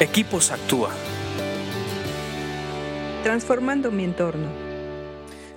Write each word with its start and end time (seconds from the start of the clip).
Equipos 0.00 0.50
Actúa. 0.50 0.90
Transformando 3.22 3.92
mi 3.92 4.02
entorno. 4.02 4.48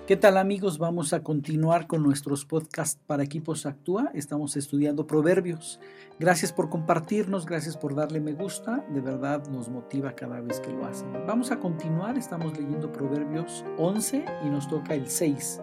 ¿Qué 0.05 0.15
tal 0.15 0.37
amigos? 0.37 0.77
Vamos 0.77 1.11
a 1.11 1.23
continuar 1.23 1.87
con 1.87 2.03
nuestros 2.03 2.45
podcasts 2.45 3.01
para 3.07 3.23
Equipos 3.23 3.65
Actúa. 3.65 4.11
Estamos 4.13 4.55
estudiando 4.55 5.07
proverbios. 5.07 5.79
Gracias 6.19 6.53
por 6.53 6.69
compartirnos, 6.69 7.47
gracias 7.47 7.77
por 7.77 7.95
darle 7.95 8.19
me 8.19 8.33
gusta. 8.33 8.85
De 8.93 9.01
verdad 9.01 9.43
nos 9.47 9.69
motiva 9.69 10.13
cada 10.13 10.39
vez 10.39 10.59
que 10.59 10.71
lo 10.71 10.85
hacen. 10.85 11.11
Vamos 11.25 11.49
a 11.49 11.59
continuar. 11.59 12.15
Estamos 12.15 12.55
leyendo 12.59 12.91
Proverbios 12.91 13.65
11 13.79 14.23
y 14.45 14.49
nos 14.49 14.67
toca 14.67 14.93
el 14.93 15.09
6. 15.09 15.61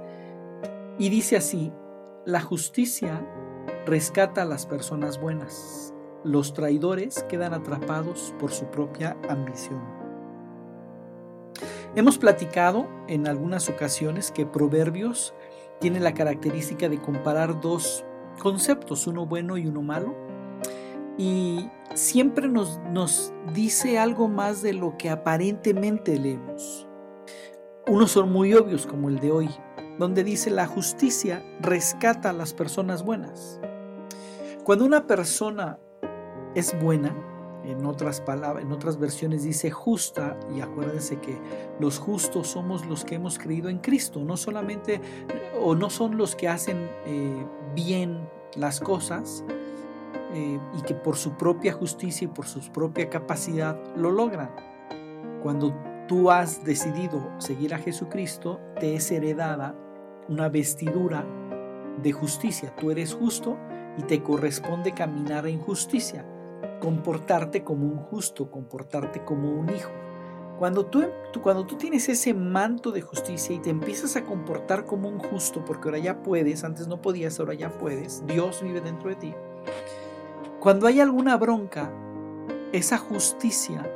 Y 0.99 1.11
dice 1.11 1.37
así, 1.37 1.73
la 2.27 2.41
justicia 2.41 3.25
rescata 3.87 4.43
a 4.43 4.47
las 4.47 4.67
personas 4.67 5.21
buenas 5.21 5.94
los 6.25 6.55
traidores 6.55 7.23
quedan 7.29 7.55
atrapados 7.55 8.35
por 8.39 8.51
su 8.51 8.65
propia 8.67 9.17
ambición. 9.29 9.81
Hemos 11.95 12.19
platicado 12.19 12.89
en 13.07 13.29
algunas 13.29 13.69
ocasiones 13.69 14.33
que 14.33 14.47
Proverbios 14.47 15.35
tiene 15.81 16.01
la 16.01 16.15
característica 16.15 16.89
de 16.89 17.01
comparar 17.01 17.61
dos 17.61 18.05
conceptos, 18.41 19.07
uno 19.07 19.27
bueno 19.27 19.59
y 19.59 19.67
uno 19.67 19.83
malo, 19.83 20.17
y 21.17 21.71
siempre 21.95 22.49
nos, 22.49 22.81
nos 22.91 23.33
dice 23.53 23.99
algo 23.99 24.27
más 24.27 24.63
de 24.63 24.73
lo 24.73 24.97
que 24.97 25.11
aparentemente 25.11 26.19
leemos. 26.19 26.89
Unos 27.87 28.13
son 28.13 28.33
muy 28.33 28.55
obvios, 28.55 28.87
como 28.87 29.09
el 29.09 29.21
de 29.21 29.31
hoy, 29.31 29.51
donde 29.99 30.25
dice 30.25 30.51
la 30.51 30.67
justicia 30.67 31.45
rescata 31.61 32.31
a 32.31 32.33
las 32.33 32.55
personas 32.55 33.05
buenas. 33.05 33.61
Cuando 34.65 34.87
una 34.87 35.07
persona 35.07 35.79
es 36.55 36.79
buena, 36.81 37.15
en 37.65 37.87
otras 37.87 38.21
palabras, 38.21 38.65
en 38.65 38.73
otras 38.73 38.99
versiones 38.99 39.43
dice 39.43 39.71
justa, 39.71 40.39
y 40.55 40.61
acuérdense 40.61 41.19
que 41.19 41.39
los 41.81 41.99
justos 41.99 42.49
somos 42.49 42.87
los 42.87 43.05
que 43.05 43.15
hemos 43.15 43.39
creído 43.39 43.69
en 43.69 43.79
Cristo, 43.79 44.23
no 44.25 44.37
solamente, 44.37 45.01
o 45.61 45.75
no 45.75 45.91
son 45.91 46.17
los 46.17 46.37
que 46.37 46.49
hacen 46.49 46.91
eh, 47.07 47.47
bien 47.75 48.29
las 48.55 48.81
cosas, 48.81 49.45
eh, 50.35 50.59
y 50.77 50.83
que 50.83 50.95
por 50.95 51.17
su 51.17 51.33
propia 51.37 51.73
justicia 51.73 52.27
y 52.27 52.29
por 52.29 52.47
su 52.47 52.61
propia 52.71 53.09
capacidad 53.09 53.79
lo 53.97 54.11
logran. 54.11 54.51
Cuando 55.43 55.75
tú 56.07 56.31
has 56.31 56.65
decidido 56.65 57.31
seguir 57.39 57.73
a 57.73 57.79
Jesucristo, 57.79 58.61
te 58.79 58.95
es 58.95 59.11
heredada 59.11 59.75
una 60.29 60.49
vestidura 60.49 61.25
de 62.03 62.13
justicia. 62.13 62.75
Tú 62.77 62.91
eres 62.91 63.15
justo 63.15 63.57
y 63.97 64.03
te 64.03 64.23
corresponde 64.23 64.93
caminar 64.93 65.47
en 65.47 65.61
justicia 65.61 66.25
comportarte 66.85 67.65
como 67.65 67.87
un 67.87 67.97
justo, 67.97 68.51
comportarte 68.51 69.25
como 69.25 69.51
un 69.51 69.71
hijo. 69.71 69.91
Cuando 70.59 70.85
tú, 70.85 71.03
cuando 71.43 71.65
tú 71.65 71.77
tienes 71.77 72.11
ese 72.11 72.35
manto 72.35 72.93
de 72.93 73.01
justicia 73.01 73.57
y 73.57 73.59
te 73.59 73.71
empiezas 73.71 74.17
a 74.17 74.25
comportar 74.25 74.85
como 74.85 75.09
un 75.09 75.19
justo, 75.19 75.65
porque 75.65 75.89
ahora 75.89 75.99
ya 75.99 76.23
puedes, 76.23 76.63
antes 76.63 76.87
no 76.87 77.01
podías, 77.01 77.41
ahora 77.41 77.55
ya 77.55 77.71
puedes, 77.71 78.27
Dios 78.27 78.63
vive 78.63 78.83
dentro 78.83 79.09
de 79.09 79.17
ti. 79.17 79.35
Cuando 80.61 80.87
hay 80.87 81.01
alguna 81.01 81.39
bronca, 81.39 81.91
esa 82.73 82.99
justicia 82.99 83.91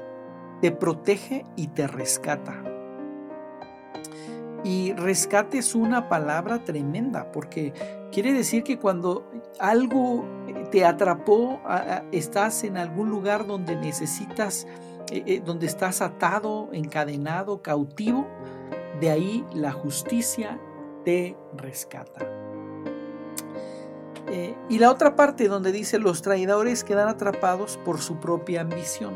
te 0.63 0.73
protege 0.73 1.45
y 1.57 1.69
te 1.69 1.87
rescata. 1.89 2.65
Y 4.65 4.95
rescate 4.95 5.59
es 5.59 5.75
una 5.75 6.09
palabra 6.09 6.65
tremenda 6.65 7.33
porque 7.33 7.75
quiere 8.11 8.33
decir 8.33 8.63
que 8.65 8.79
cuando 8.79 9.31
algo 9.61 10.25
te 10.71 10.85
atrapó, 10.85 11.61
estás 12.13 12.65
en 12.65 12.77
algún 12.77 13.11
lugar 13.11 13.47
donde 13.47 13.77
necesitas, 13.77 14.67
eh, 15.11 15.23
eh, 15.27 15.43
donde 15.45 15.67
estás 15.67 16.03
atado, 16.03 16.69
encadenado, 16.73 17.63
cautivo, 17.63 18.27
de 19.01 19.11
ahí 19.11 19.47
la 19.55 19.73
justicia 19.73 20.59
te 21.05 21.37
rescata. 21.57 22.27
Eh, 24.31 24.55
y 24.69 24.79
la 24.79 24.91
otra 24.91 25.17
parte 25.17 25.49
donde 25.49 25.73
dice 25.73 25.99
los 25.99 26.21
traidores 26.21 26.85
quedan 26.85 27.09
atrapados 27.09 27.79
por 27.79 28.01
su 28.01 28.17
propia 28.17 28.61
ambición. 28.61 29.15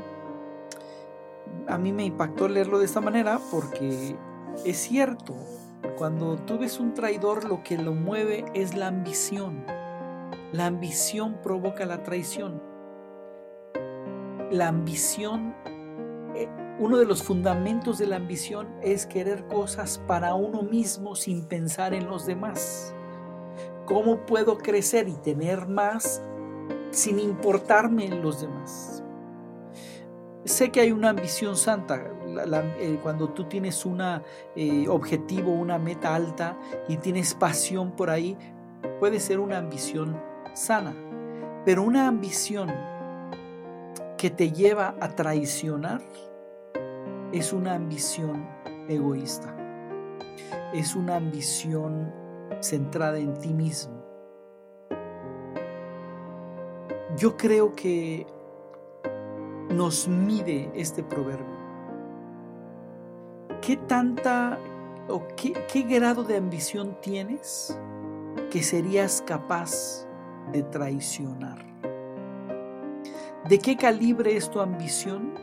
A 1.69 1.77
mí 1.77 1.93
me 1.93 2.05
impactó 2.05 2.49
leerlo 2.49 2.79
de 2.79 2.87
esta 2.87 3.03
manera 3.03 3.39
porque 3.51 4.17
es 4.65 4.79
cierto, 4.79 5.35
cuando 5.99 6.37
tú 6.37 6.59
ves 6.59 6.81
un 6.81 6.95
traidor 6.95 7.45
lo 7.45 7.63
que 7.63 7.77
lo 7.77 7.93
mueve 7.93 8.47
es 8.55 8.75
la 8.75 8.87
ambición. 8.87 9.65
La 10.53 10.67
ambición 10.67 11.39
provoca 11.43 11.87
la 11.87 12.03
traición. 12.03 12.63
La 14.51 14.69
ambición, 14.69 15.55
eh, 16.37 16.47
uno 16.79 16.99
de 16.99 17.07
los 17.07 17.23
fundamentos 17.23 17.97
de 17.97 18.07
la 18.07 18.17
ambición 18.17 18.69
es 18.83 19.07
querer 19.07 19.47
cosas 19.47 20.03
para 20.07 20.35
uno 20.35 20.63
mismo 20.63 21.17
sin 21.17 21.47
pensar 21.47 21.95
en 21.95 22.07
los 22.07 22.27
demás. 22.27 22.95
¿Cómo 23.87 24.27
puedo 24.27 24.59
crecer 24.59 25.09
y 25.09 25.15
tener 25.15 25.67
más 25.69 26.23
sin 26.91 27.19
importarme 27.19 28.05
en 28.05 28.21
los 28.21 28.43
demás? 28.43 29.03
Sé 30.45 30.71
que 30.71 30.83
hay 30.83 30.93
una 30.93 31.09
ambición 31.09 31.57
santa, 31.57 32.13
eh, 32.79 32.99
cuando 33.03 33.31
tú 33.31 33.45
tienes 33.45 33.87
un 33.87 34.03
eh, 34.55 34.87
objetivo, 34.87 35.51
una 35.51 35.79
meta 35.79 36.15
alta 36.15 36.59
y 36.89 36.99
tienes 36.99 37.33
pasión 37.33 37.93
por 37.93 38.11
ahí, 38.11 38.37
puede 39.01 39.19
ser 39.19 39.41
una 39.41 39.57
ambición 39.57 40.32
sana, 40.55 40.95
pero 41.65 41.83
una 41.83 42.07
ambición 42.09 42.71
que 44.17 44.31
te 44.31 44.53
lleva 44.53 44.95
a 45.01 45.09
traicionar 45.09 46.01
es 47.33 47.53
una 47.53 47.75
ambición 47.75 48.47
egoísta, 48.89 49.57
es 50.73 50.95
una 50.95 51.17
ambición 51.17 52.13
centrada 52.61 53.19
en 53.19 53.35
ti 53.39 53.53
mismo. 53.53 54.03
Yo 57.17 57.37
creo 57.37 57.75
que 57.75 58.27
nos 59.71 60.09
mide 60.09 60.71
este 60.75 61.03
proverbio. 61.03 61.63
¿Qué 63.61 63.77
tanta 63.77 64.59
o 65.09 65.27
qué, 65.37 65.53
qué 65.73 65.83
grado 65.83 66.25
de 66.25 66.37
ambición 66.37 66.97
tienes 67.01 67.79
que 68.51 68.63
serías 68.63 69.23
capaz 69.23 70.07
de 70.51 70.63
traicionar? 70.65 71.59
¿De 73.49 73.59
qué 73.59 73.77
calibre 73.77 74.37
es 74.37 74.51
tu 74.51 74.61
ambición 74.61 75.35